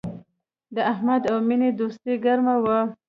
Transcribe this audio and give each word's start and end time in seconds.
د 0.75 0.77
احمد 0.91 1.21
او 1.31 1.37
مینې 1.47 1.69
دوستي 1.79 2.13
گرمه 2.23 2.55
وه 2.63 2.79